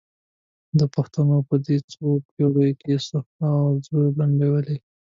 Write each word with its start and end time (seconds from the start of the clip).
پښتنو 0.95 1.37
په 1.49 1.55
دې 1.65 1.77
څو 1.91 2.05
پېړیو 2.33 2.79
کې 2.81 2.93
سلهاوو 3.07 3.81
زره 3.85 4.05
لنډۍ 4.17 4.47
ویلي. 4.49 4.77